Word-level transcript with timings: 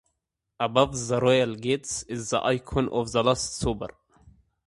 Above 0.59 1.07
the 1.09 1.21
royal 1.21 1.53
gates 1.53 2.01
is 2.09 2.31
the 2.31 2.43
icon 2.43 2.89
of 2.89 3.11
the 3.11 3.23
Last 3.23 3.57
Supper. 3.57 3.89